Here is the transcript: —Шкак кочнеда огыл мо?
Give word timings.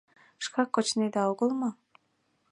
—Шкак 0.45 0.69
кочнеда 0.75 1.21
огыл 1.31 1.49
мо? 1.59 1.69